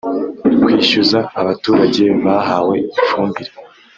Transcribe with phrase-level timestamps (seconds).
[0.63, 3.51] kwishyuza abaturage bahawe ifumbire